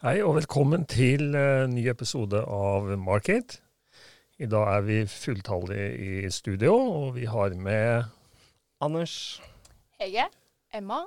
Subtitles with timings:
[0.00, 3.58] Hei og velkommen til uh, ny episode av Market.
[4.40, 8.06] I dag er vi fulltallige i studio, og vi har med
[8.80, 9.12] Anders.
[10.00, 10.24] Hege.
[10.72, 11.02] Emma.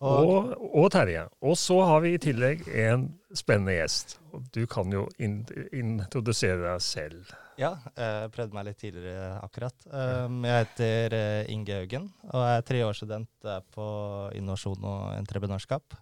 [0.00, 1.26] Og, og Terje.
[1.44, 3.04] Og så har vi i tillegg en
[3.36, 4.16] spennende gjest.
[4.56, 7.36] Du kan jo in introdusere deg selv.
[7.60, 9.76] Ja, jeg prøvde meg litt tidligere akkurat.
[9.92, 13.92] Um, jeg heter uh, Inge Haugen og er treårsstudent på
[14.40, 16.00] innovasjon og entreprenørskap.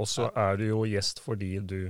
[0.00, 1.80] Og så er du jo gjest fordi du,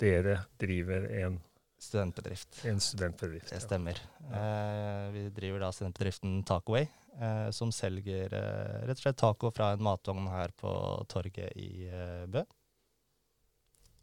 [0.00, 1.40] dere driver en
[1.80, 2.62] studentbedrift.
[2.68, 4.00] En studentbedrift, Det stemmer.
[4.30, 4.36] Ja.
[4.40, 6.88] Eh, vi driver da studentbedriften Tacoway,
[7.20, 10.72] eh, som selger rett og slett taco fra en matvogn her på
[11.08, 11.90] torget i
[12.32, 12.44] Bø.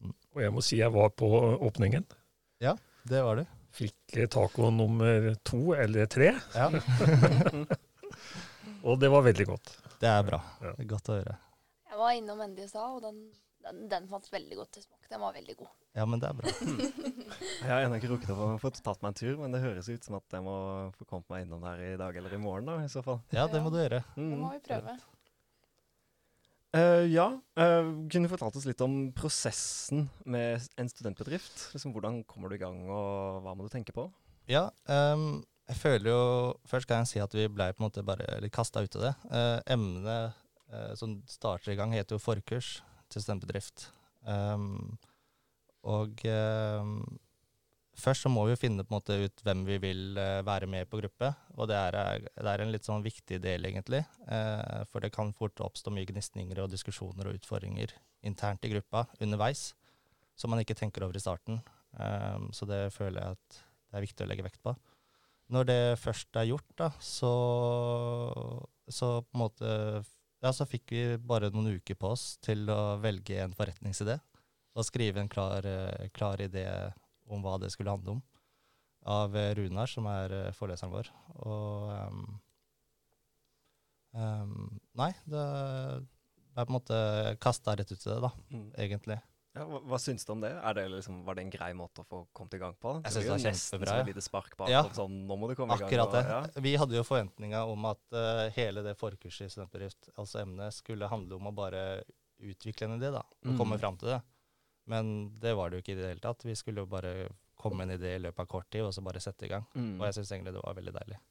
[0.04, 0.14] Mm.
[0.36, 1.30] Og jeg må si jeg var på
[1.66, 2.06] åpningen.
[2.64, 2.78] Ja,
[3.10, 3.46] det var du.
[3.74, 6.36] Fikk taco nummer to eller tre.
[6.54, 6.70] Ja.
[8.88, 9.74] og det var veldig godt.
[10.04, 10.40] Det er bra.
[10.62, 10.76] Ja.
[10.94, 11.40] Godt å høre.
[12.04, 13.20] Jeg var innom Endi i stad, og den,
[13.64, 15.06] den, den fant veldig godt til smak.
[15.08, 15.70] Den var veldig god.
[15.96, 16.52] Ja, men det er bra.
[17.62, 20.04] jeg har ennå ikke rukket å få tatt meg en tur, men det høres ut
[20.04, 20.56] som at jeg må
[20.98, 23.22] få kommet meg innom der i dag eller i morgen, da, i så fall.
[23.32, 24.02] Ja, det må du gjøre.
[24.18, 24.28] Mm.
[24.34, 24.98] Det må vi prøve.
[26.76, 27.30] Uh, ja.
[27.56, 31.70] Uh, kunne du fortalt oss litt om prosessen med en studentbedrift?
[31.72, 34.10] Liksom, hvordan kommer du i gang, og hva må du tenke på?
[34.52, 36.24] Ja, um, jeg føler jo
[36.68, 39.06] Først kan jeg si at vi ble på en måte bare litt kasta ut av
[39.06, 39.14] det.
[39.32, 40.43] Uh, emnet
[41.00, 42.76] som starter i gang, heter jo forkurs
[43.12, 43.90] til studentbedrift.
[44.26, 44.96] Um,
[45.84, 46.22] og
[48.00, 50.70] først så må vi jo finne på en måte ut hvem vi vil uh, være
[50.72, 51.34] med på gruppe.
[51.58, 54.02] Og det er, det er, en litt sånn viktig del, egentlig.
[54.26, 59.06] Uh, for det kan fort oppstå mye gnisninger og diskusjoner og utfordringer internt i gruppa
[59.22, 59.74] underveis
[60.40, 61.62] som man ikke tenker over i starten.
[61.94, 64.74] Um, så det føler jeg at det er viktig å legge vekt på.
[65.54, 67.34] Når det først er gjort, da, så,
[68.90, 69.72] så på en måte
[70.44, 74.18] Ja, så fikk vi bare noen uker på oss til å velge en forretningsidé
[74.74, 75.64] og skrive en klar,
[76.12, 76.66] klar idé
[77.32, 78.24] om hva det skulle handle om,
[79.06, 81.12] av eh, Runar, som er eh, foreleseren vår.
[81.44, 82.24] Og um,
[84.18, 86.04] um, Nei, det er
[86.58, 86.98] på en måte
[87.44, 88.68] kasta rett ut til det, da, mm.
[88.86, 89.20] egentlig.
[89.54, 90.50] Ja, hva, hva syns du om det?
[90.78, 92.96] det liksom, var det en grei måte å få kommet i gang på?
[93.04, 93.98] Jeg synes det var kjempebra.
[94.00, 94.82] Det lite spark bak, ja.
[94.98, 96.08] sånn, nå må du komme Akkurat i gang.
[96.10, 96.56] Akkurat det.
[96.58, 96.64] Ja.
[96.66, 101.10] Vi hadde jo forventninger om at uh, hele det forkurset i studentbedrift, altså emnet, skulle
[101.12, 101.84] handle om å bare
[102.44, 103.60] utvikle en idé, da, og mm.
[103.62, 104.20] komme fram til det.
[104.90, 106.48] Men det var det jo ikke i det hele tatt.
[106.50, 107.14] Vi skulle jo bare
[107.60, 109.70] komme med en idé i løpet av kort tid, og så bare sette i gang.
[109.78, 109.94] Mm.
[110.00, 111.22] Og jeg syns egentlig det var veldig deilig.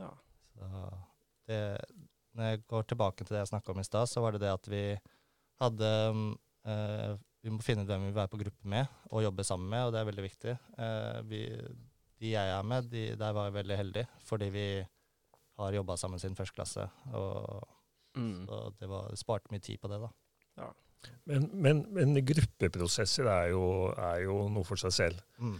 [0.00, 0.12] Ja.
[0.54, 0.70] Så
[1.50, 1.60] det,
[2.38, 4.54] når jeg går tilbake til det jeg snakka om i stad, så var det det
[4.54, 4.84] at vi
[5.60, 5.92] hadde
[6.70, 9.70] uh, Vi må finne ut hvem vi vil være på gruppe med og jobbe sammen
[9.72, 10.56] med, og det er veldig viktig.
[10.78, 11.42] Uh, vi,
[12.22, 14.66] de jeg er med, de, der var jeg veldig heldig, fordi vi
[15.58, 16.86] har jobba sammen siden første klasse.
[17.12, 17.66] Og
[18.16, 18.44] mm.
[18.46, 20.12] så det, var, sparte mye tid på det, da.
[20.62, 20.70] Ja.
[21.26, 25.22] Men, men, men gruppeprosesser er jo, er jo, noe for seg selv.
[25.42, 25.56] Mm.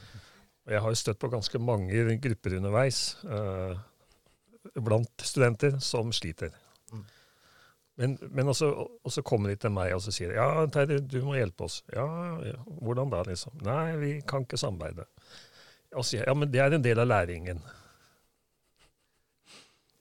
[0.62, 3.80] Og jeg har jo støtt på ganske mange grupper underveis eh,
[4.78, 6.54] blant studenter som sliter.
[8.00, 8.70] Men, men også,
[9.04, 11.82] også, kommer de til meg og så sier ja, Terje, du må hjelpe oss.
[11.92, 12.06] Ja,
[12.46, 13.58] ja, hvordan da, liksom?
[13.66, 15.04] Nei, vi kan ikke samarbeide.
[16.00, 17.60] Og sier ja, men det er en del av læringen.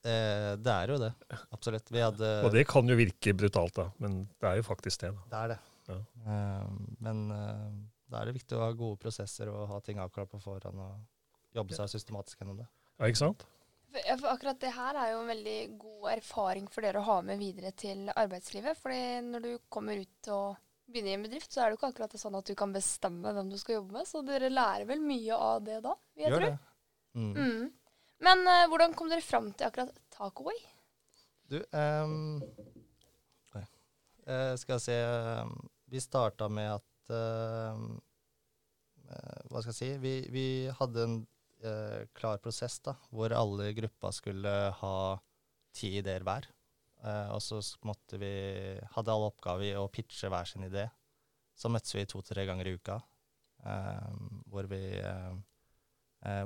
[0.01, 1.11] Eh, det er jo det.
[1.53, 1.91] Absolutt.
[1.93, 5.11] Hadde, og det kan jo virke brutalt, da, men det er jo faktisk det.
[5.17, 5.27] da.
[5.33, 5.59] Det er det.
[5.91, 5.97] Ja.
[6.31, 6.69] Eh,
[7.05, 7.65] men eh,
[8.11, 11.57] da er det viktig å ha gode prosesser og ha ting avklart på forhånd og
[11.59, 12.69] jobbe seg systematisk gjennom det.
[12.97, 13.45] Ja, ikke sant?
[13.91, 17.41] For, akkurat det her er jo en veldig god erfaring for dere å ha med
[17.41, 18.77] videre til arbeidslivet.
[18.79, 20.59] fordi når du kommer ut og
[20.91, 23.33] begynner i en bedrift, så er det jo ikke akkurat sånn at du kan bestemme
[23.35, 24.07] hvem du skal jobbe med.
[24.07, 25.95] Så dere lærer vel mye av det da?
[26.19, 26.51] Gjør tro.
[27.19, 27.33] Mm.
[27.35, 27.65] Mm.
[28.27, 30.61] Men uh, hvordan kom dere fram til akkurat takeaway?
[31.51, 32.39] Du, um,
[33.57, 34.95] uh, skal jeg se
[35.43, 35.57] um,
[35.91, 37.81] Vi starta med at uh,
[39.51, 39.89] Hva skal jeg si?
[39.99, 40.45] Vi, vi
[40.77, 41.17] hadde en
[42.17, 44.95] klar prosess da, hvor alle i gruppa skulle ha
[45.75, 46.47] ti ideer hver.
[47.33, 48.31] og så måtte vi,
[48.95, 50.87] hadde alle oppgaver i å pitche hver sin idé.
[51.57, 52.97] Så møttes vi to-tre ganger i uka,
[54.51, 54.81] hvor vi,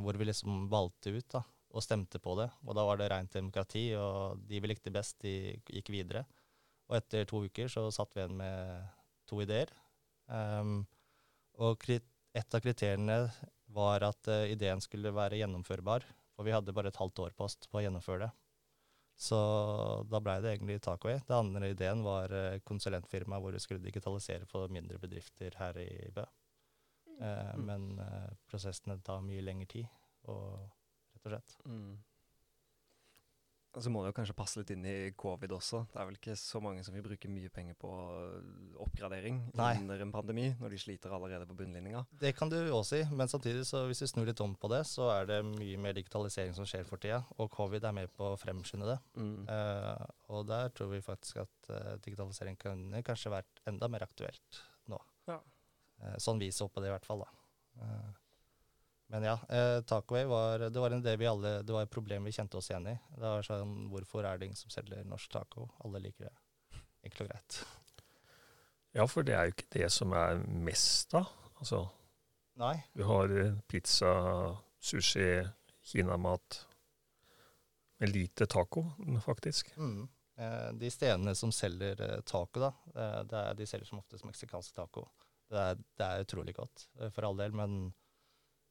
[0.03, 1.41] hvor vi liksom valgte ut da,
[1.75, 2.49] og stemte på det.
[2.63, 6.25] Og da var det rent demokrati, og de vi likte best, de gikk videre.
[6.89, 8.85] Og etter to uker så satt vi igjen med
[9.29, 9.71] to ideer.
[10.29, 10.83] Um,
[11.61, 13.25] og et av kriteriene
[13.73, 16.05] var at uh, ideen skulle være gjennomførbar.
[16.35, 18.31] Og vi hadde bare et halvt år på oss på å gjennomføre det.
[19.15, 19.37] Så
[20.11, 21.21] da blei det egentlig Tacoway.
[21.27, 26.09] Den andre ideen var uh, konsulentfirma hvor vi skulle digitalisere for mindre bedrifter her i
[26.15, 26.25] Bø.
[27.15, 27.63] Uh, mm.
[27.69, 27.85] Men
[28.49, 30.01] prosessene tar mye lengre tid.
[30.27, 30.57] og
[31.15, 31.57] rett og slett.
[31.69, 31.95] Mm.
[33.75, 35.81] Og så må det jo kanskje passe litt inn i covid også.
[35.91, 37.91] Det er vel ikke så mange som vil bruke mye penger på
[38.85, 39.73] oppgradering Nei.
[39.81, 42.05] under en pandemi, når de sliter allerede på bunnlinja.
[42.21, 44.81] Det kan du også si, men samtidig så hvis vi snur litt om på det,
[44.87, 48.31] så er det mye mer digitalisering som skjer for tida, og covid er med på
[48.31, 48.99] å fremskynde det.
[49.19, 49.37] Mm.
[49.49, 50.05] Uh,
[50.35, 55.01] og der tror vi faktisk at uh, digitalisering kunne kanskje vært enda mer aktuelt nå.
[55.27, 55.41] Ja.
[55.99, 57.33] Uh, sånn vi så på det i hvert fall, da.
[59.13, 62.25] Men ja, eh, Talkway var, det var en del vi alle, det var et problem
[62.25, 62.95] vi kjente oss igjen i.
[63.13, 65.67] Det var sånn, Hvorfor er det ingen som selger norsk taco?
[65.85, 66.79] Alle liker det.
[67.05, 67.59] Enkelt og greit.
[68.95, 71.25] Ja, for det er jo ikke det som er mest da.
[71.59, 71.83] Altså,
[72.59, 72.77] Nei.
[72.95, 74.11] vi har eh, pizza,
[74.79, 75.27] sushi,
[75.85, 76.63] kinamat,
[78.01, 78.87] med lite taco,
[79.23, 79.69] faktisk.
[79.77, 80.07] Mm.
[80.37, 84.25] Eh, de stedene som selger eh, taco, da, eh, det er, de selger som oftest
[84.27, 85.05] meksikansk taco.
[85.51, 87.93] Det er, det er utrolig godt, eh, for all del, men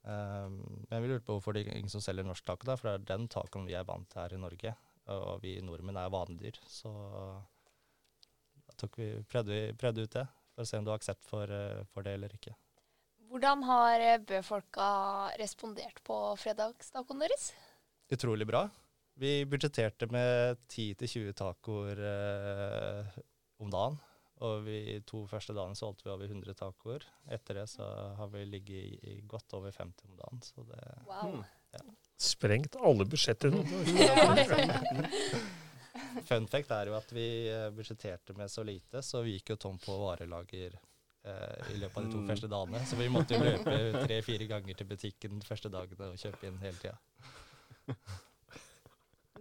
[0.05, 0.49] eh,
[0.91, 2.95] men vi lurte på hvorfor det er ingen som selger norsk taco, da, for det
[2.95, 4.77] er den tacoen vi er vant til her i Norge.
[5.12, 6.91] Og vi nordmenn er vanedyr, så
[8.81, 10.25] da vi, prøvde vi prøvde ut det,
[10.55, 12.55] for å se om du har aksept for, eh, for det eller ikke.
[13.31, 14.89] Hvordan har eh, Bø-folka
[15.41, 17.50] respondert på fredagstacoen deres?
[18.12, 18.67] Utrolig bra.
[19.19, 23.23] Vi budsjetterte med 10-20 tacoer eh,
[23.62, 23.99] om dagen.
[24.43, 27.05] Og vi to første dagene solgte vi over 100 tacoer.
[27.31, 27.87] Etter det så
[28.19, 30.41] har vi ligget i, i godt over 50 om dagen.
[30.43, 31.45] Så det Wow.
[31.73, 31.79] ja.
[32.19, 33.51] Sprengt alle budsjetter.
[36.29, 39.59] Fun fact er jo at vi eh, budsjetterte med så lite, så vi gikk jo
[39.63, 42.29] tom på varelager eh, i løpet av de to Mm.
[42.33, 42.81] første dagene.
[42.91, 43.77] Så vi måtte jo løpe
[44.07, 46.99] tre-fire ganger til butikken de første dagene og kjøpe inn hele tida.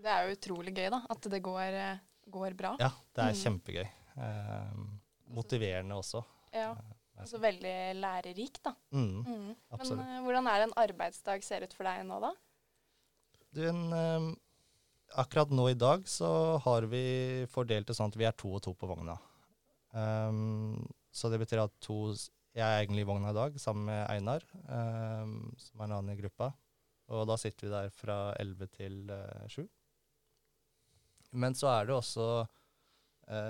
[0.04, 1.00] Det er jo utrolig gøy, da.
[1.14, 1.98] At det går, eh,
[2.30, 2.74] går bra.
[2.82, 3.42] Ja, det er Mm.
[3.44, 3.88] kjempegøy.
[4.18, 4.78] Eh,
[5.34, 6.22] motiverende også.
[6.54, 6.74] Ja.
[7.18, 8.74] Altså veldig lærerik, da.
[8.92, 9.52] Mm, Mm.
[9.78, 12.32] Men eh, hvordan er det en arbeidsdag ser ut for deg nå, da?
[13.54, 14.28] Du, en, um,
[15.22, 18.64] akkurat nå i dag så har vi fordelt det sånn at vi er to og
[18.66, 19.18] to på vogna.
[19.94, 20.82] Um,
[21.14, 22.16] så det betyr at to
[22.54, 26.14] Jeg er egentlig i vogna i dag sammen med Einar, um, som er en annen
[26.14, 26.52] i gruppa.
[27.14, 29.00] Og da sitter vi der fra 11 til
[29.50, 29.64] sju.
[29.64, 29.70] 7.
[31.34, 32.52] Men så er det også eh,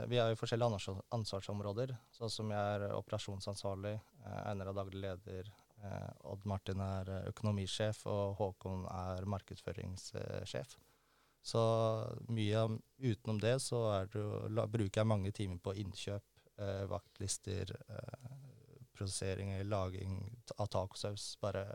[0.07, 1.95] Vi har jo forskjellige ansvars ansvarsområder.
[2.13, 5.49] Sånn som jeg er operasjonsansvarlig, eh, Einar er daglig leder,
[5.83, 10.77] Eh, Odd Martin er eh, økonomisjef, og Håkon er markedsføringssjef.
[11.43, 11.63] Så
[12.31, 12.61] mye
[13.03, 16.23] utenom det så det jo, la, bruker jeg mange timer på innkjøp,
[16.55, 18.29] eh, vaktlister, eh,
[18.95, 20.21] prosesseringer, laging
[20.55, 21.33] av tacosaus.
[21.43, 21.65] Bare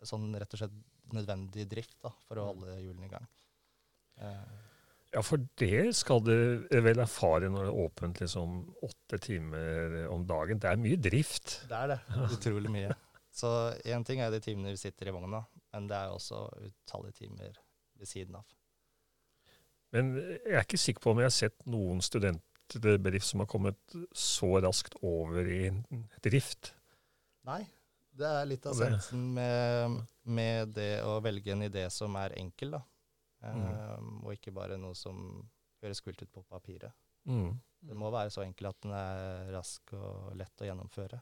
[0.00, 0.80] sånn rett og slett
[1.12, 3.28] nødvendig drift da, for å holde hjulene i gang.
[4.24, 4.58] Eh,
[5.10, 6.34] Ja, for det skal du
[6.70, 10.60] vel erfare når det er åpent liksom åtte timer om dagen.
[10.62, 11.56] Det er mye drift.
[11.70, 11.98] det er det.
[12.36, 12.94] Utrolig mye.
[13.40, 13.48] Så
[13.86, 15.42] én ting er de timene vi sitter i vogna,
[15.74, 17.58] men det er også utallige timer
[17.98, 18.46] ved siden av.
[19.94, 23.96] Men jeg er ikke sikker på om jeg har sett noen studentbedrift som har kommet
[24.14, 25.64] så raskt over i
[26.22, 26.72] drift.
[27.46, 27.64] Nei,
[28.14, 29.98] det er litt av sensen med,
[30.30, 32.82] med det å velge en idé som er enkel, da.
[33.40, 35.20] Um, og ikke bare noe som
[35.80, 36.92] høres kult ut på papiret.
[37.24, 37.54] Mm.
[37.80, 41.20] Det må være så enkelt at den er rask og lett å gjennomføre.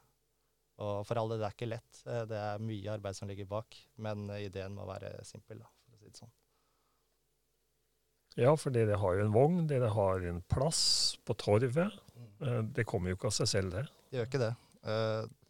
[0.83, 2.03] Og for alle, det er ikke lett.
[2.07, 5.71] Eh, Det er mye arbeid som ligger bak, men eh, ideen må være simpel, da,
[5.87, 6.35] for å si det sånn.
[8.39, 11.97] Ja, for dere har jo en vogn, dere har en plass på torvet.
[12.15, 12.29] Mm.
[12.47, 13.87] Eh, Det kommer jo ikke av seg selv, det.
[14.11, 14.55] Det gjør ikke det.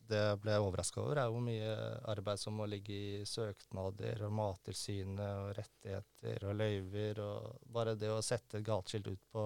[0.09, 1.73] Det jeg ble overraska over, er hvor mye
[2.09, 7.21] arbeid som må ligge i søknader og Mattilsynet og rettigheter og løyver.
[7.21, 9.45] Og bare det å sette et gatskilt ut på,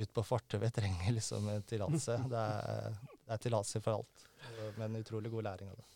[0.00, 2.16] ut på fortauet trenger liksom en tillatelse.
[2.32, 2.98] Det er,
[3.30, 4.24] det er tillatelse for alt,
[4.80, 5.86] men utrolig god læring av det.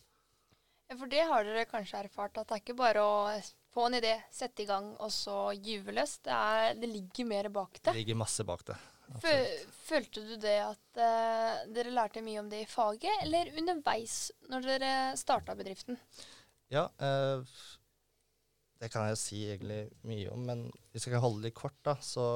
[0.90, 3.14] Ja, For det har dere kanskje erfart, at det er ikke bare å
[3.74, 6.18] få en idé, sette i gang og så gyve løs.
[6.22, 7.94] Det, er- det ligger mer bak Det det.
[8.02, 8.76] ligger masse bak det.
[9.12, 9.76] Absolutt.
[9.84, 14.18] følte du det at uh, dere lærte mye om det i faget, eller underveis
[14.50, 15.98] når dere starta bedriften?
[16.72, 17.44] Ja, uh,
[18.80, 21.76] det kan jeg si egentlig mye om, men hvis jeg kan holde det litt kort,
[21.86, 22.26] da, så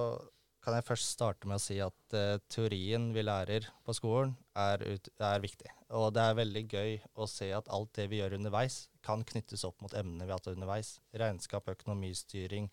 [0.64, 4.82] kan jeg først starte med å si at uh, teorien vi lærer på skolen, er,
[4.84, 5.70] ut, er viktig.
[5.96, 9.64] Og det er veldig gøy å se at alt det vi gjør underveis, kan knyttes
[9.64, 10.98] opp mot emnene vi har hatt underveis.
[11.16, 12.68] Regnskap, økonomistyring,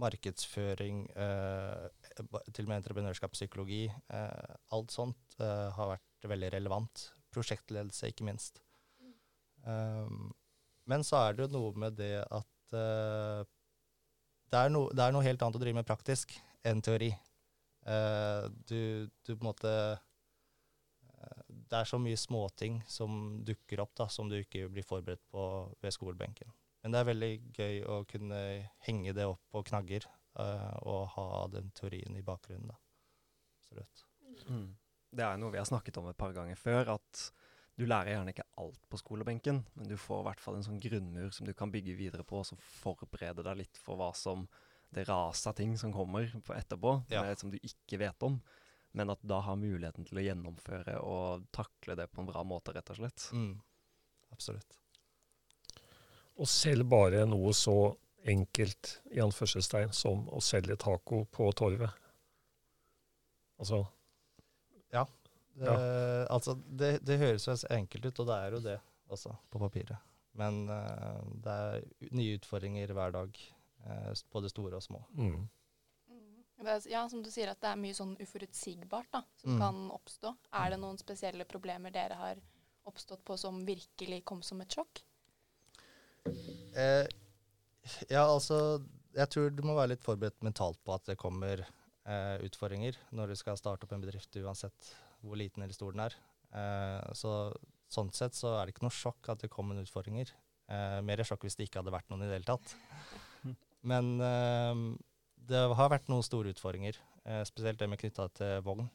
[0.00, 1.88] markedsføring, eh,
[2.52, 3.84] til og med entreprenørskapspsykologi.
[3.90, 7.08] Eh, alt sånt eh, har vært veldig relevant.
[7.32, 8.62] Prosjektledelse, ikke minst.
[9.62, 10.32] Um,
[10.90, 13.44] men så er det jo noe med det at uh,
[14.50, 16.34] det, er no, det er noe helt annet å drive med praktisk
[16.66, 17.12] enn teori.
[17.86, 19.74] Uh, du, du på en måte
[21.46, 25.44] Det er så mye småting som dukker opp da, som du ikke blir forberedt på
[25.80, 26.50] ved skolebenken.
[26.82, 28.40] Men det er veldig gøy å kunne
[28.86, 30.06] henge det opp på knagger
[30.38, 32.72] uh, og ha den teorien i bakgrunnen.
[32.72, 32.78] da.
[33.60, 34.04] Absolutt.
[34.48, 34.72] Mm.
[35.12, 37.22] Det er noe vi har snakket om et par ganger før, at
[37.78, 40.82] du lærer gjerne ikke alt på skolebenken, men du får i hvert fall en sånn
[40.82, 44.44] grunnmur som du kan bygge videre på, og som forbereder deg litt for hva som
[44.92, 47.22] det raset av ting som kommer etterpå, Ja.
[47.22, 48.42] med, som du ikke vet om.
[48.92, 52.42] Men at du da har muligheten til å gjennomføre og takle det på en bra
[52.44, 53.30] måte, rett og slett.
[53.32, 53.54] Mm.
[54.32, 54.81] Absolutt.
[56.40, 57.76] Og selv bare noe så
[58.24, 61.90] enkelt i anførselstegn som å selge taco på torvet.
[63.58, 63.84] Altså,
[65.54, 65.68] Det,
[66.32, 68.76] altså, det, det høres jo så enkelt ut, og det er jo det
[69.12, 69.98] også, på papiret.
[70.40, 71.82] Men uh, det er
[72.16, 73.36] nye utfordringer hver dag,
[73.84, 75.02] uh, både store og små.
[75.12, 75.42] mm.
[76.62, 79.60] Det er, ja, som du sier, at det er mye sånn uforutsigbart da, som Mm.
[79.60, 80.30] kan oppstå.
[80.54, 82.40] Er det noen spesielle problemer dere har
[82.86, 85.02] oppstått på som virkelig kom som et sjokk?
[86.72, 87.06] Eh,
[88.08, 88.80] ja, altså
[89.12, 93.32] Jeg tror du må være litt forberedt mentalt på at det kommer eh, utfordringer når
[93.32, 96.16] du skal starte opp en bedrift, uansett hvor liten eller stor den er.
[96.56, 97.52] Eh, så
[97.92, 100.30] Sånn sett så er det ikke noe sjokk at det kommer utfordringer.
[100.72, 102.72] Eh, mer sjokk hvis det ikke hadde vært noen i det hele tatt.
[103.90, 104.80] Men eh,
[105.50, 108.88] det har vært noen store utfordringer, eh, spesielt det med knytta til vogn,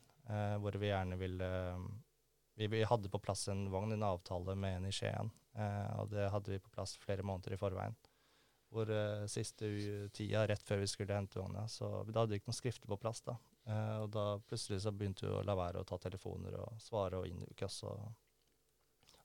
[0.59, 1.47] hvor vi gjerne ville
[2.57, 6.09] vi, vi hadde på plass en vogn, en avtale med en i Skien, eh, og
[6.09, 7.93] det hadde vi på plass flere måneder i forveien.
[8.73, 9.69] Hvor eh, siste
[10.13, 12.97] tida, rett før vi skulle hente vogna, så da hadde vi ikke noe skrifter på
[12.99, 13.21] plass.
[13.27, 13.37] da.
[13.69, 17.21] Eh, og da plutselig så begynte hun å la være å ta telefoner og svare
[17.21, 17.83] og innuke oss.
[17.85, 18.01] Og,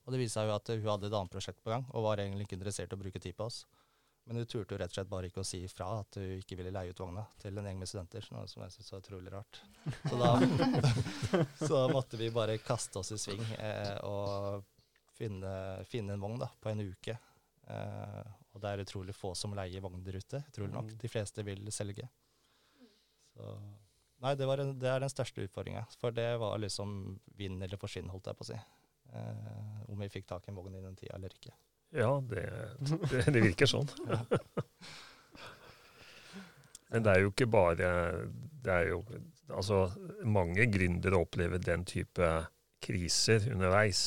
[0.03, 2.21] og det viste seg jo at hun hadde et annet prosjekt på gang, og var
[2.21, 3.63] egentlig ikke interessert i å bruke tid på oss.
[4.23, 6.55] Men hun turte jo rett og slett bare ikke å si ifra at hun ikke
[6.55, 9.33] ville leie ut vogna til en gjeng med studenter, noe som jeg syntes var utrolig
[9.33, 9.59] rart.
[10.05, 10.29] Så da,
[11.67, 14.63] så måtte vi bare kaste oss i sving eh, og
[15.17, 15.53] finne,
[15.91, 17.17] finne en vogn da, på en uke.
[17.67, 18.21] Eh,
[18.53, 20.93] og det er utrolig få som leier vogn der ute, utrolig nok.
[20.93, 21.01] Mm.
[21.03, 22.07] De fleste vil selge.
[23.33, 23.55] Så
[24.23, 25.83] Nei, det, var en, det er den største utfordringa.
[25.99, 28.59] For det var liksom vinn eller forsvinn, holdt jeg på å si.
[29.19, 31.51] Eh, om vi fikk tak i en vogn i den tida eller ikke.
[31.93, 32.43] Ja, det,
[32.81, 33.89] det, det virker sånn.
[36.93, 37.87] Men det er jo ikke bare
[38.63, 38.99] Det er jo
[39.53, 39.87] Altså,
[40.25, 42.27] mange gründere opplever den type
[42.81, 43.99] kriser underveis.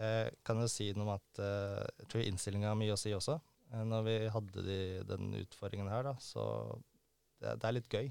[0.00, 3.12] Jeg kan jo si noe om at eh, jeg tror innstillinga har mye å si
[3.14, 3.36] også.
[3.70, 6.44] Eh, når vi hadde de, den utfordringen her, da, så
[7.38, 8.10] det, det er litt gøy,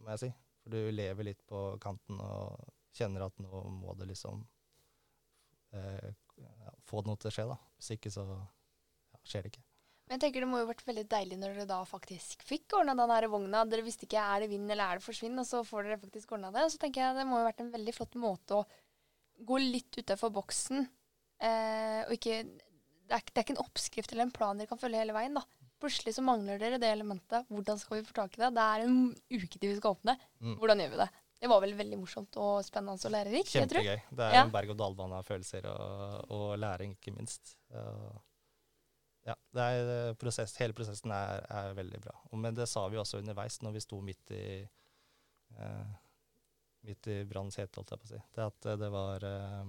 [0.00, 0.30] må jeg si.
[0.62, 4.40] For du lever litt på kanten og kjenner at nå må det liksom
[5.76, 7.56] eh, ja, få noe til å skje, da.
[7.78, 9.64] Hvis ikke så ja, skjer det ikke.
[10.08, 12.94] Men jeg tenker det må jo vært veldig deilig når dere da faktisk fikk ordna
[12.96, 13.64] den her vogna.
[13.68, 16.32] Dere visste ikke er det vinn eller er det forsvinn, og så får dere faktisk
[16.32, 16.62] ordna det.
[16.64, 18.64] Og så tenker jeg det må jo vært en veldig flott måte å
[19.50, 20.86] gå litt utenfor boksen.
[21.44, 24.66] Eh, og ikke det er, ikke- det er ikke en oppskrift eller en plan dere
[24.72, 25.34] kan følge hele veien.
[25.36, 25.44] da.
[25.78, 27.46] Plutselig så mangler dere det elementet.
[27.52, 28.54] Hvordan skal vi få tak i det?
[28.56, 30.16] Det er en uke til vi skal åpne.
[30.42, 30.56] Mm.
[30.58, 31.10] Hvordan gjør vi det?
[31.38, 33.52] Det var vel veldig morsomt og spennende og lærerikt.
[33.52, 34.00] Kjempegøy.
[34.10, 34.40] Det er Ja.
[34.44, 37.56] en berg-og-dal-bane av følelser og, og læring, ikke minst.
[37.70, 38.18] Og
[39.28, 42.14] ja, det er, eh, prosess, hele prosessen er, er veldig bra.
[42.32, 44.44] Men det sa vi også underveis når vi sto midt i
[45.58, 45.86] eh,
[46.88, 48.20] midt i brannens hete, holdt jeg på å si.
[48.34, 49.64] Det at eh, det var eh,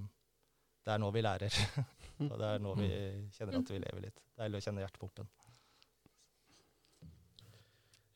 [0.85, 1.53] Det er nå vi lærer.
[2.31, 2.89] og det er nå vi
[3.35, 4.21] kjenner at vi lever litt.
[4.39, 5.29] Deilig å kjenne hjertepumpen.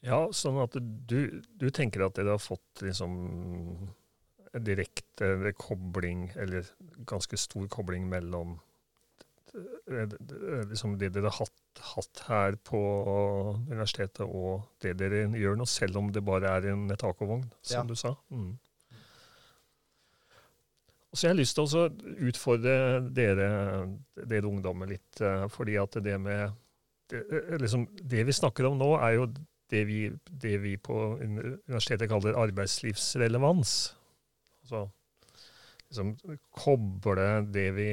[0.04, 0.76] Ja, sånn at
[1.08, 3.14] du, du tenker at dere har fått liksom
[4.54, 6.68] direkte eller kobling, eller
[7.10, 8.58] ganske stor kobling mellom
[9.56, 12.82] eh, eh, liksom det dere har hatt, hatt her på
[13.72, 17.88] universitetet og det dere gjør nå, selv om det bare er en takovogn, som Ja.
[17.90, 18.14] du sa.
[18.30, 18.52] Mm.
[21.14, 21.88] Og så har lyst til å
[22.26, 22.76] utfordre
[23.14, 23.48] dere,
[24.18, 26.52] dere ungdommer litt, eh, fordi at det med
[27.10, 29.28] det, eh, liksom, det vi snakker om nå, er jo
[29.74, 33.78] det vi, det vi på universitetet kaller arbeidslivsrelevans.
[34.64, 34.86] Altså
[35.94, 36.16] liksom
[36.58, 37.90] koble det vi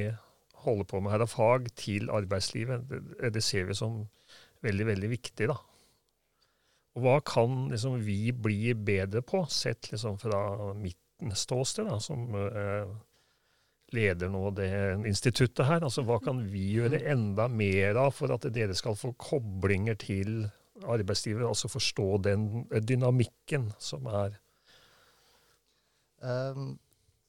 [0.65, 2.87] holder på med her av fag, til arbeidslivet.
[2.89, 4.01] Det, det ser vi som
[4.65, 5.57] veldig, veldig viktig, da.
[6.97, 10.97] Og hva kan liksom vi bli bedre på, sett liksom fra mitt
[11.37, 12.91] ståsted, da, som eh,
[13.95, 14.71] leder nå det
[15.09, 15.85] instituttet her.
[15.85, 20.49] Altså hva kan vi gjøre enda mer av for at dere skal få koblinger til
[20.87, 22.47] arbeidslivet, altså forstå den
[22.87, 24.39] dynamikken som er
[26.21, 26.75] Um,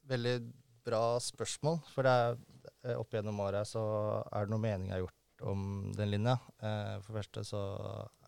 [0.04, 0.36] veldig
[0.84, 1.78] bra spørsmål.
[1.94, 2.40] For det er,
[2.84, 3.82] eh, opp gjennom året så
[4.28, 5.62] er det noe mening jeg har gjort om
[5.96, 6.36] den linja.
[6.60, 7.62] Uh, for det første så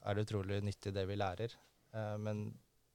[0.04, 1.52] er det utrolig nyttig det vi lærer.
[1.94, 2.46] Uh, men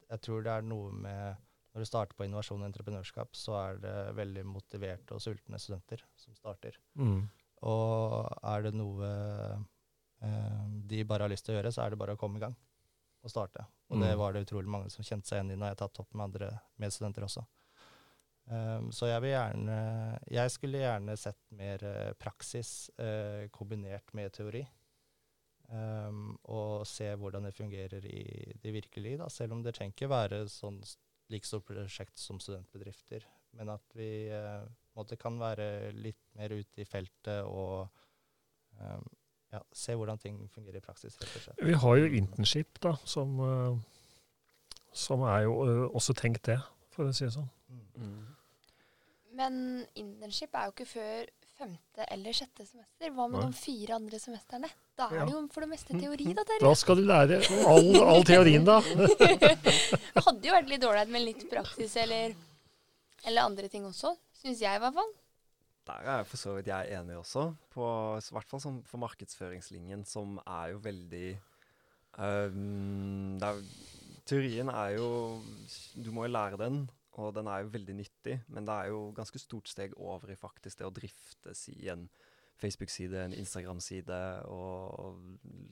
[0.10, 3.76] jeg tror det er noe med Når du starter på innovasjon og entreprenørskap, så er
[3.78, 6.80] det veldig motiverte og sultne studenter som starter.
[6.98, 7.20] mm.
[7.62, 9.62] Og er det noe eh,
[10.20, 12.56] de bare har lyst til å gjøre, så er det bare å komme i gang.
[13.24, 13.66] og starte.
[13.90, 14.18] Og det Mm.
[14.18, 16.62] var det utrolig mange som kjente seg igjen i når jeg tatt opp med andre
[16.80, 17.46] medstudenter også.
[18.50, 24.32] Um, så jeg vil gjerne Jeg skulle gjerne sett mer eh, praksis uh, kombinert med
[24.34, 24.66] teori.
[25.70, 29.28] Um, og se hvordan det fungerer i det virkelige da.
[29.30, 30.82] Selv om det trenger ikke være sånn
[31.30, 33.28] like stort prosjekt som studentbedrifter.
[33.54, 34.66] Men at vi uh,
[35.20, 37.88] kan være litt mer ute i feltet og
[38.80, 39.06] um,
[39.52, 41.18] ja, se hvordan ting fungerer i praksis.
[41.62, 43.80] Vi har jo internship, da, som, eh,
[44.94, 46.60] som er jo eh, også tenkt det,
[46.94, 47.50] for å si det sånn.
[47.98, 48.28] Mm.
[49.40, 49.60] Men
[49.96, 51.28] internship er jo ikke før
[51.60, 53.12] femte eller sjette semester.
[53.16, 53.50] Hva med Nei.
[53.52, 54.70] de fire andre semestrene?
[55.00, 55.26] Da er Ja.
[55.28, 58.80] det jo for det meste teori, da, Da skal du lære all, all teorien, da.
[60.26, 62.36] Hadde jo vært litt ålreit med litt praksis eller,
[63.26, 64.14] eller andre ting også.
[64.40, 65.12] Syns jeg, i hvert fall.
[65.90, 67.86] Der er for så vidt jeg enig også, på,
[68.22, 71.28] i hvert fall som for markedsføringslinjen, som er jo veldig
[72.20, 73.62] um, det er,
[74.30, 75.42] Teorien er jo
[75.98, 76.84] Du må jo lære den,
[77.18, 80.38] og den er jo veldig nyttig, men det er jo ganske stort steg over i
[80.38, 82.06] faktisk det å drifte si en
[82.60, 84.20] Facebook-side, en Instagram-side,
[84.52, 85.16] og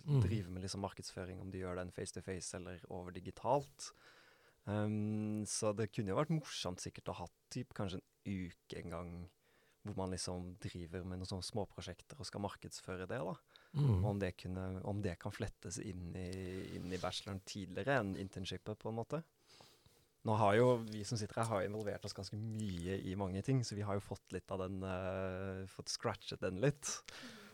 [0.07, 0.21] Mm.
[0.23, 3.91] drive med liksom markedsføring, om de gjør den face to face eller over digitalt.
[4.65, 8.05] Um, så det kunne jo vært morsomt sikkert å ha typ kanskje en
[8.47, 9.11] uke en gang
[9.87, 13.21] hvor man liksom driver med noen sånne småprosjekter og skal markedsføre det.
[13.23, 13.37] da.
[13.77, 14.05] Mm.
[14.05, 16.29] om det, kunne, om det kan flettes inn i,
[16.77, 19.19] inn i bacheloren tidligere enn internshipet, på en måte.
[20.25, 23.61] Nå har jo vi som sitter her, har involvert oss ganske mye i mange ting,
[23.63, 26.89] så vi har jo fått litt av den uh, Fått scratchet den litt.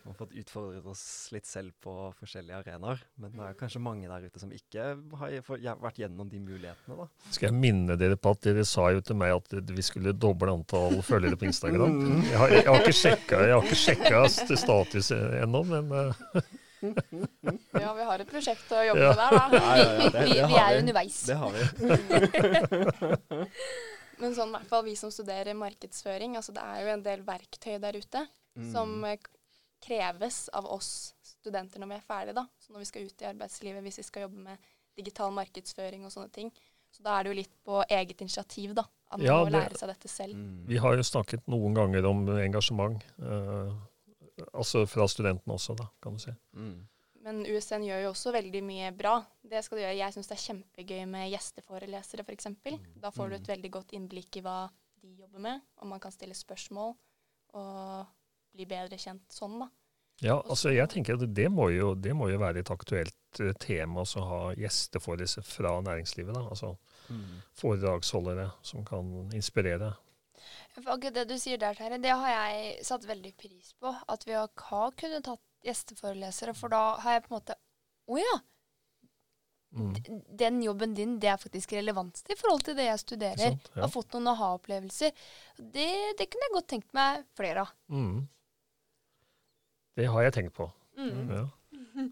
[0.04, 3.00] Og fått utfordret oss litt selv på forskjellige arenaer.
[3.24, 4.84] Men det er kanskje mange der ute som ikke
[5.22, 5.32] har
[5.80, 7.06] vært gjennom de mulighetene, da.
[7.32, 10.52] Skal jeg minne dere på at dere sa jo til meg at vi skulle doble
[10.52, 12.20] antall følgere på Instagram?
[12.28, 14.28] Jeg har, jeg har ikke sjekka, jeg har ikke sjekka
[14.60, 16.12] status ennå, men eh,
[17.80, 19.16] Ja, vi har et prosjekt å jobbe Ja.
[19.16, 19.40] med der, da.
[19.56, 20.84] Ja, ja, ja, det- Vi, det vi er vi.
[20.84, 21.16] underveis.
[21.32, 21.64] Det har vi.
[24.24, 27.24] Men sånn i hvert fall vi som studerer markedsføring, altså det er jo en del
[27.26, 28.22] verktøy der ute
[28.72, 29.06] som Mm.
[29.10, 29.32] eh, k-
[29.84, 30.92] kreves av oss
[31.28, 32.46] studenter når vi er ferdige, da.
[32.64, 36.14] Så når vi skal ut i arbeidslivet, hvis vi skal jobbe med digital markedsføring og
[36.14, 36.52] sånne ting.
[36.94, 38.84] Så da er det jo litt på eget initiativ, da.
[39.10, 40.36] At man Ja, må lære seg dette selv.
[40.38, 40.64] Mm.
[40.70, 43.04] vi har jo snakket noen ganger om engasjement.
[43.20, 43.74] eh,
[44.54, 46.34] altså fra studentene også, da, kan du si.
[46.58, 46.88] Mm.
[47.24, 49.14] Men USN gjør jo også veldig mye bra.
[49.48, 49.96] Det skal du gjøre.
[49.98, 52.48] Jeg syns det er kjempegøy med gjesteforelesere, f.eks.
[53.00, 54.58] Da får du et veldig godt innblikk i hva
[55.02, 56.94] de jobber med, og man kan stille spørsmål
[57.54, 58.06] og
[58.54, 59.70] bli bedre kjent sånn, da.
[60.22, 63.52] Ja, altså jeg tenker at det må jo, det må jo være et aktuelt eh,
[63.60, 66.36] tema å ha gjesteforelesere fra næringslivet.
[66.38, 66.76] da, altså
[67.10, 67.42] Mm.
[67.54, 69.94] Foredragsholdere som kan inspirere.
[70.86, 73.94] Akkurat det du sier der, Terje, det har jeg satt veldig pris på.
[74.10, 77.60] At vi har kunnet tatt gjesteforelesere, for da har jeg på en måte
[78.12, 78.40] Å ja!
[79.74, 79.94] Mm.
[80.38, 83.40] Den jobben din, det er faktisk relevant i forhold til det jeg studerer.
[83.40, 83.70] sant?
[83.74, 83.82] ja.
[83.82, 85.14] har fått noen aha-opplevelser.
[85.58, 85.88] Det,
[86.20, 87.72] det kunne jeg godt tenkt meg flere av.
[87.90, 88.20] Mm.
[89.96, 90.66] Det har jeg tenkt på.
[90.98, 91.30] Mm.
[91.30, 91.44] Ja.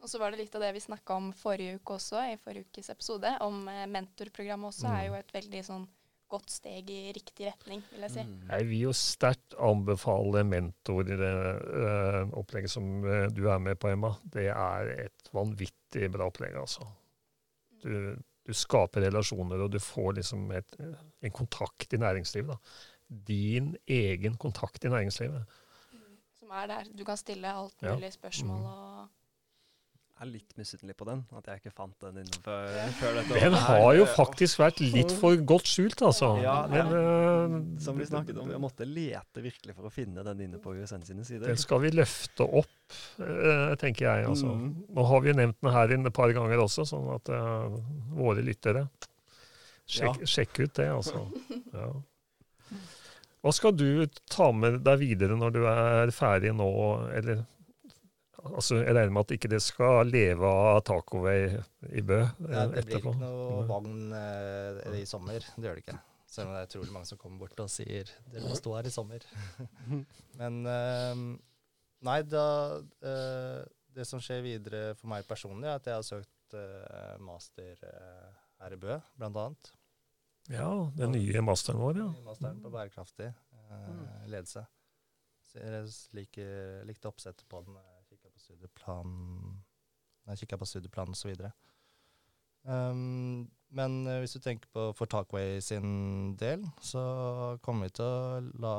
[0.00, 2.64] Og så var det litt av det vi snakka om forrige uke også, i forrige
[2.70, 4.94] ukes episode, om eh, mentorprogrammet også, Mm.
[4.96, 5.84] er jo et veldig sånn
[6.30, 8.22] godt steg i riktig retning, vil jeg si.
[8.22, 8.46] Mm.
[8.52, 14.12] Jeg vil jo sterkt anbefale mentoropplegget som eh, du er med på, Emma.
[14.24, 16.82] Det er et vanvittig bra opplegg, altså.
[17.82, 17.90] Du,
[18.46, 22.50] du skaper relasjoner, og du får liksom et, en kontakt i næringslivet.
[22.54, 22.58] da.
[23.26, 25.42] Din egen kontakt i næringslivet.
[26.50, 26.90] Som er der.
[26.98, 27.94] Du kan stille alt Ja.
[27.94, 28.64] mulig spørsmål Mm.
[28.66, 29.08] og
[30.20, 32.66] Jeg er litt misunnelig på den, at jeg ikke fant den innenfor
[32.98, 36.42] før, dette Den har jo faktisk vært litt for godt skjult, altså.
[36.42, 40.40] Ja, Men uh, Som vi snakket om, vi måtte lete virkelig for å finne den
[40.40, 41.46] inne på USN sine sider.
[41.46, 42.68] den skal vi løfte opp,
[43.20, 44.26] uh, tenker jeg.
[44.28, 44.46] altså.
[44.52, 44.84] Mm.
[44.92, 47.80] Nå har vi jo nevnt den her inne et par ganger også, sånn at uh,
[48.12, 48.88] våre lyttere
[49.90, 51.30] Sjekk, sjekk ut det, altså.
[51.72, 51.88] Ja.
[53.40, 56.68] Hva skal du ta med deg videre når du er ferdig nå,
[57.16, 57.46] eller
[58.40, 61.50] Altså, jeg regner med at ikke det skal leve av Tacoway
[61.92, 65.44] i Bø eh, Ja, det blir ikke noe vogn eh, i sommer.
[65.56, 65.96] Det gjør det ikke.
[66.30, 68.88] Selv om det er utrolig mange som kommer bort og sier 'dere må stå her
[68.88, 69.26] i sommer'.
[70.40, 71.24] Men eh,
[72.08, 72.46] nei, da
[72.80, 77.84] eh, Det som skjer videre for meg personlig, er at jeg har søkt eh, master
[77.90, 78.28] eh,
[78.62, 79.72] her i Bø, blant annet.
[80.48, 82.08] Ja, den nye masteren vår, ja.
[82.24, 84.64] Masteren på bærekraftig eh, ledelse.
[85.50, 87.76] Så jeg liker, likte oppsettet på den.
[87.76, 89.60] Jeg kikka på studieplanen
[90.30, 91.50] Jeg kikka på studieplanen osv.
[92.62, 97.02] Um, men eh, hvis du tenker på for Talkway sin del, så
[97.64, 98.74] kommer vi til å la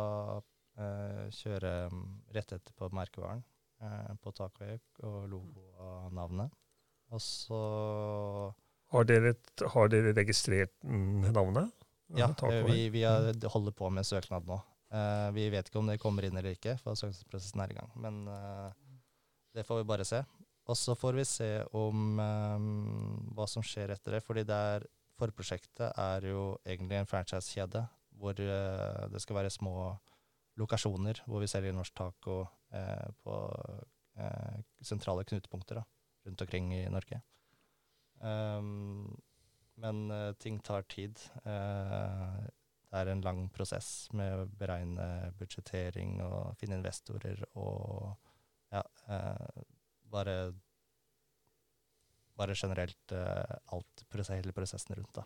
[0.78, 2.04] eh, kjøre um,
[2.36, 3.41] rettigheter på merkevaren
[3.82, 6.54] eh, på Talkway og logo og navnet.
[7.12, 7.62] Og så
[8.91, 9.36] Har dere,
[9.73, 11.71] har dere registrert mm, navnet?
[12.17, 12.27] Ja,
[12.67, 14.58] vi, vi er, holder på med søknad nå.
[14.91, 17.91] Uh, vi vet ikke om det kommer inn eller ikke, for søknadsprosessen er i gang.
[18.04, 18.67] Men uh,
[19.56, 20.19] det får vi bare se.
[20.67, 22.65] Og så får vi se om um,
[23.38, 24.21] hva som skjer etter det.
[24.25, 24.88] fordi det er,
[25.19, 27.86] forprosjektet er jo egentlig en franchise-kjede
[28.19, 29.93] hvor uh, det skal være små
[30.60, 32.43] lokasjoner hvor vi selger norsk taco
[33.23, 33.36] på
[34.86, 35.84] sentrale knutepunkter da,
[36.27, 37.17] rundt omkring i Norge.
[38.21, 39.21] Um,
[39.81, 41.19] men eh, ting tar tid.
[41.45, 42.41] Eh,
[42.91, 45.05] det er en lang prosess med å beregne
[45.39, 48.12] budsjettering og finne investorer og
[48.71, 49.63] ja, eh,
[50.12, 50.36] bare
[52.41, 55.23] bare generelt uh, alt, hele prosessen rundt, da.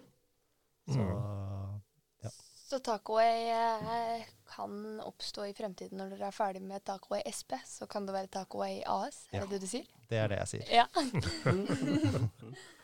[0.91, 1.81] Så Mm.
[2.21, 2.29] Ja.
[2.65, 7.53] Så Tacoaway eh, kan oppstå i fremtiden når dere er ferdig med Tacoaway SP.
[7.65, 9.45] Så kan det være Tacoaway AS, er Ja.
[9.45, 9.85] det det du sier?
[10.09, 10.65] det er det jeg sier.
[10.81, 10.85] Ja.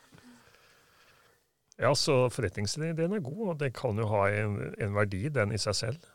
[1.82, 5.60] Ja, så forretningsideen er god, og det kan jo ha en, en verdi, den i
[5.62, 6.10] seg selv,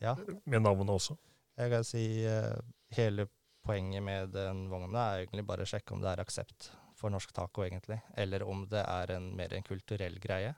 [0.00, 1.16] Ja, med navnet også.
[1.56, 2.56] jeg kan si eh,
[2.96, 3.28] hele
[3.66, 7.32] poenget med den vogna er egentlig bare å sjekke om det er aksept for norsk
[7.36, 7.98] taco, egentlig.
[8.16, 10.54] Eller om det er en, mer en kulturell greie.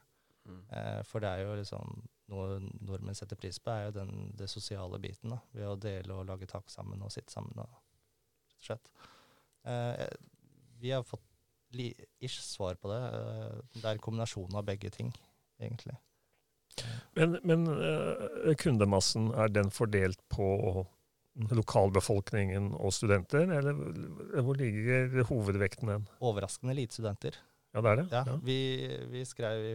[0.46, 0.60] Mm.
[0.70, 1.96] Eh, for det er jo liksom
[2.28, 5.32] noe nordmenn setter pris på, er jo den, det sosiale biten.
[5.34, 7.58] da, Ved å dele og lage taco sammen og sitte sammen.
[7.58, 8.92] og rett og slett.
[9.64, 10.06] Eh,
[10.78, 11.24] vi har fått
[11.72, 13.00] ish svar på det.
[13.14, 15.12] Eh, det er en kombinasjon av begge ting,
[15.60, 15.96] egentlig.
[17.18, 20.86] Men, men eh, kundemassen, er den fordelt på
[21.54, 23.76] lokalbefolkningen og studenter, eller
[24.42, 26.08] hvor ligger hovedvekten den?
[26.24, 27.38] Overraskende lite studenter.
[27.74, 28.06] Ja, det er det?
[28.12, 28.58] Ja, Vi,
[29.12, 29.74] vi skrev i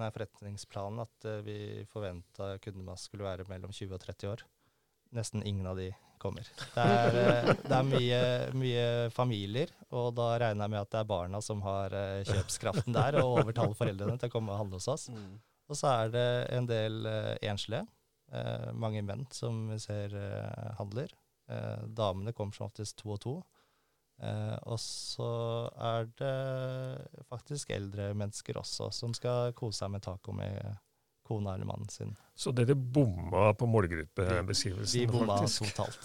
[0.00, 1.58] nei, forretningsplanen at eh, vi
[1.90, 4.44] forventa kundemasse skulle være mellom 20 og 30 år.
[5.14, 5.92] Nesten ingen av de
[6.24, 6.48] kommer.
[6.74, 8.20] Det er, eh, det er mye,
[8.56, 12.96] mye familier, og da regner jeg med at det er barna som har eh, kjøpskraften
[12.96, 15.08] der, og overtaler foreldrene til å komme og handle hos oss.
[15.12, 15.36] Mm.
[15.70, 17.86] Og så er det en del eh, enslige.
[18.74, 20.10] Mange menn som vi ser
[20.80, 21.12] handler.
[21.94, 23.34] Damene kommer som oftest to og to.
[24.22, 25.28] Uh, og så
[25.82, 30.54] er det faktisk eldre mennesker også, som skal kose seg med taco med
[31.24, 32.16] kona eller mannen sin.
[32.34, 35.76] Så dere bomma på målgruppebeskrivelsen, Vi bomma faktisk.
[35.76, 35.98] totalt.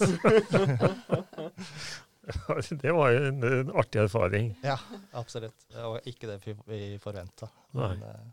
[2.82, 4.52] det var jo en, en artig erfaring.
[4.62, 4.78] Ja,
[5.18, 5.66] absolutt.
[5.74, 7.50] Var ikke det vi, forventa.
[7.76, 8.24] Men uh,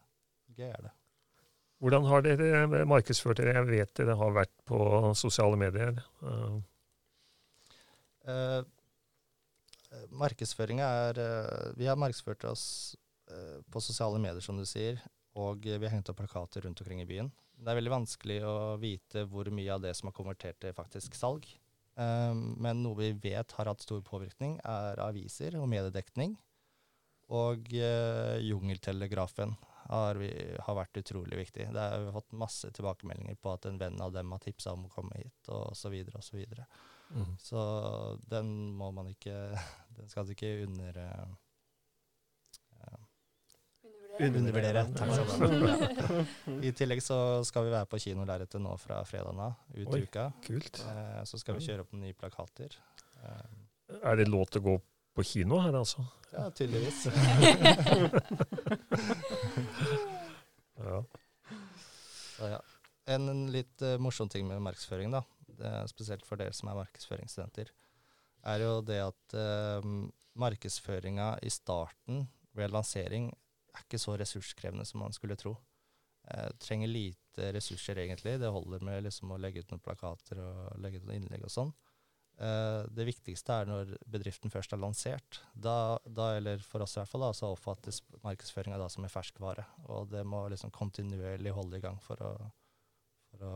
[0.55, 0.93] gøy er det.
[1.77, 3.59] Hvordan har dere markedsført dere?
[3.59, 4.79] Jeg vet dere har vært på
[5.17, 5.99] sosiale medier.
[6.25, 6.57] Uh.
[8.27, 8.63] Uh,
[10.11, 12.95] Markedsføringa er eh, Vi har markedsført oss
[13.31, 14.99] eh, på sosiale medier, som du sier,
[15.37, 17.29] og vi har hengt opp plakater rundt omkring i byen.
[17.57, 21.17] Det er veldig vanskelig å vite hvor mye av det som har konvertert til faktisk
[21.17, 21.47] salg.
[21.97, 26.35] Um, men noe vi vet har hatt stor påvirkning, er aviser og mediedekning.
[27.33, 29.55] Og uh, Jungeltelegrafen
[29.87, 31.69] har, vi, har vært utrolig viktig.
[31.73, 34.75] Det er, vi har fått masse tilbakemeldinger på at en venn av dem har tipsa
[34.75, 36.67] om å komme hit, og så videre og så videre.
[37.15, 37.35] mm.
[37.39, 37.59] Så
[38.27, 39.35] den må man ikke
[39.97, 41.29] Den skal du ikke under, eh,
[44.19, 44.83] undervurdere.
[44.97, 45.77] Takk skal du ha.
[46.67, 50.01] I tillegg så skal vi være på kinolerretet nå fra fredagen av, ut Oi.
[50.07, 50.27] uka.
[50.45, 50.81] Kult.
[50.89, 52.77] Eh, så skal vi kjøre opp nye plakater.
[53.21, 53.47] Eh,
[54.03, 54.75] Er det lov til å gå
[55.17, 56.03] på kino her, altså?
[56.33, 57.07] ja, tydeligvis.
[60.77, 60.99] Ja.
[62.37, 62.59] Så, ja.
[63.09, 65.23] En, en litt uh, morsom ting med markedsføring, da,
[65.57, 67.71] det er spesielt for dere som er markedsføringsstudenter,
[68.47, 69.81] er jo det at uh,
[70.37, 72.27] markedsføringa i starten
[72.57, 73.31] ved lansering
[73.77, 75.55] er ikke så ressurskrevende som man skulle tro.
[76.27, 78.39] Eh, trenger lite ressurser, egentlig.
[78.41, 81.53] Det holder med liksom å legge ut noen plakater og legge ut noen innlegg og
[81.53, 81.71] sånn.
[82.37, 85.39] Eh, det viktigste er når bedriften først er lansert.
[85.55, 89.13] Da, da eller for oss i hvert fall, da, så oppfattes markedsføringa da som en
[89.13, 89.63] ferskvare.
[89.87, 92.33] Og det må liksom kontinuerlig holde i gang for å,
[93.31, 93.53] for å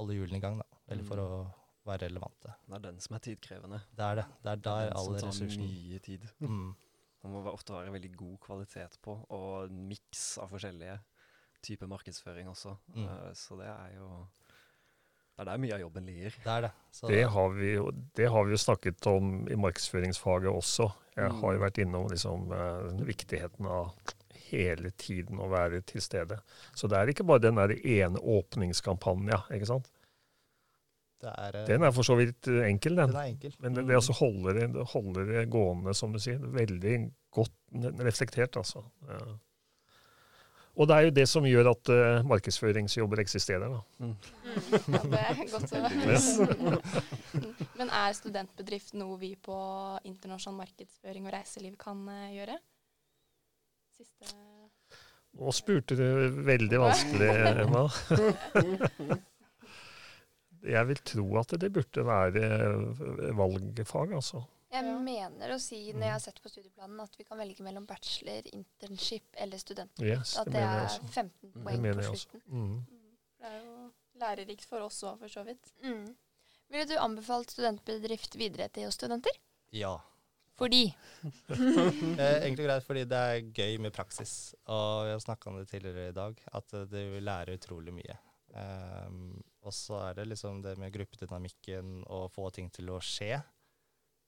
[0.00, 0.66] holde hjulene i gang, da.
[0.90, 1.24] Eller for Mm.
[1.24, 1.38] å
[1.86, 2.52] være relevante.
[2.66, 3.78] Det er den som er tidkrevende.
[3.94, 4.26] Det er det.
[4.42, 6.28] Det er der den som tar mye tid.
[6.40, 6.76] mm.
[7.26, 10.98] Det må være- ofte være veldig god kvalitet på, og en miks av forskjellige
[11.66, 12.76] typer markedsføring også.
[12.94, 13.04] Mm.
[13.08, 14.10] Uh, så det er jo
[15.36, 16.30] Det er der mye av jobben ligger.
[16.44, 16.70] Det er det.
[16.96, 20.86] Så Det har, vi, jo- det har vi jo snakket om i markedsføringsfaget også.
[21.16, 21.40] Jeg Mm.
[21.42, 23.92] har jo vært innom liksom, uh, viktigheten av
[24.48, 26.38] hele tiden å være til stede.
[26.74, 29.90] Så det er ikke bare den der ene åpningskampanja, ikke sant.
[31.22, 33.10] Det er, eh, Den er for så vidt eh, enkel, den.
[33.12, 33.56] den er enkel.
[33.64, 36.38] Men det, det altså holder det, holder det gående, som du sier.
[36.38, 36.96] Veldig
[37.34, 37.52] godt
[38.04, 38.84] reflektert, altså.
[39.08, 39.20] Ja.
[40.76, 43.72] Og det er jo det som gjør at uh, markedsføringsjobber eksisterer.
[43.72, 43.78] da.
[44.04, 44.16] Mm.
[44.92, 46.80] Ja, det er godt å
[47.78, 49.56] Men er studentbedrift noe vi på
[50.04, 52.58] internasjonal markedsføring og reiseliv kan uh, gjøre?
[53.96, 54.34] Siste
[55.36, 56.04] Nå spurte du
[56.44, 57.32] veldig vanskelig,
[57.64, 57.86] Emma.
[60.66, 64.42] Jeg vil tro at det burde være eh, valgfag, altså.
[64.72, 64.96] Jeg Ja.
[64.98, 68.42] mener å si, når jeg har sett på studieplanen, at vi kan velge mellom bachelor,
[68.52, 69.92] internship eller student.
[70.02, 72.42] Yes, At det er 15 poeng på slutten.
[72.50, 72.80] Mm.
[73.38, 73.76] Det er jo
[74.20, 75.70] lærerikt for oss òg, for så vidt.
[75.84, 76.10] Mm.
[76.72, 79.32] Ville du anbefalt studentbedrift videre til oss studenter?
[79.70, 79.94] Ja.
[80.56, 80.86] Fordi
[81.52, 84.54] Egentlig enkelt og greit fordi det er gøy med praksis.
[84.72, 88.16] Og vi har snakka om det tidligere i dag, at eh, du lærer utrolig mye.
[88.56, 93.40] Um, og så er det liksom det med gruppedynamikken og få ting til å skje.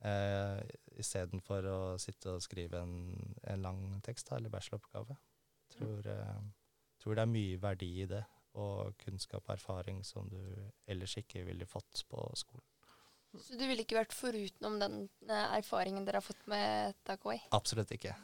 [0.04, 0.60] Eh,
[0.98, 2.96] Istedenfor å sitte og skrive en,
[3.46, 5.16] en lang tekst da, eller bacheloroppgave.
[5.74, 6.40] Tror, eh,
[6.98, 8.24] tror det er mye verdi i det.
[8.58, 10.40] Og kunnskap og erfaring som du
[10.90, 12.66] ellers ikke ville fått på skolen.
[13.36, 17.36] Så du ville ikke vært foruten om den eh, erfaringen dere har fått med Takoi?
[17.54, 18.16] Absolutt ikke.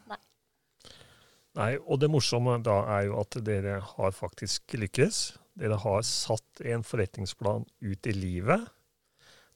[1.55, 5.21] Nei, og det morsomme da er jo at dere har faktisk lykkes.
[5.59, 8.65] Dere har satt en forretningsplan ut i livet.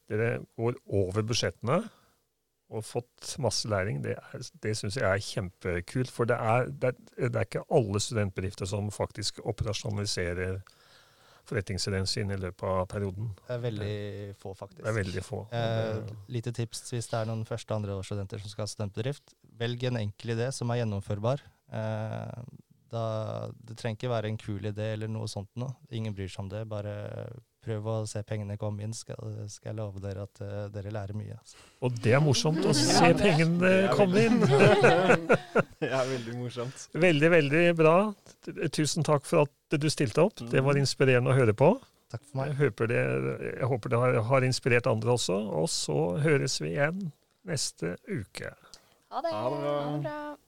[0.08, 1.82] Dere går over budsjettene
[2.68, 4.02] og fått masse læring.
[4.04, 6.12] Det, er, det syns jeg er kjempekult.
[6.12, 10.61] For det er, det, er, det er ikke alle studentbedrifter som faktisk operasjonaliserer
[11.48, 13.30] forretningsideen sin i løpet av perioden.
[13.46, 13.92] Det er veldig
[14.40, 14.82] få, faktisk.
[14.84, 15.42] Det er veldig få.
[15.56, 19.32] Eh, lite tips hvis det er noen første- og andreårsstudenter som skal ha studentbedrift.
[19.58, 21.40] Velg en enkel idé som er gjennomførbar.
[21.72, 22.42] Eh,
[22.92, 25.77] da, det trenger ikke være en kul idé eller noe sånt noe.
[25.94, 26.64] Ingen bryr seg om det.
[26.70, 26.94] Bare
[27.64, 29.18] prøv å se pengene komme inn, skal,
[29.51, 31.37] skal jeg love dere at uh, dere lærer mye.
[31.37, 31.59] Altså.
[31.85, 34.40] Og det er morsomt å se pengene komme inn.
[35.79, 36.88] Det er veldig morsomt.
[36.98, 37.92] Veldig, veldig bra.
[38.74, 40.42] Tusen takk for at du stilte opp.
[40.51, 41.68] Det var inspirerende å høre på.
[42.11, 42.51] Takk for meg.
[42.51, 43.05] Jeg håper det,
[43.61, 45.38] jeg håper det har, har inspirert andre også.
[45.61, 47.12] Og så høres vi igjen
[47.46, 48.51] neste uke.
[49.14, 49.33] Ha det.
[49.33, 49.77] Ha det bra.
[49.79, 50.47] Ha det bra.